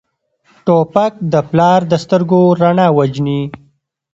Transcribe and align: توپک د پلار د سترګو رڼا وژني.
توپک 0.65 1.13
د 1.33 1.35
پلار 1.49 1.79
د 1.91 1.93
سترګو 2.03 2.41
رڼا 2.61 2.87
وژني. 2.97 3.41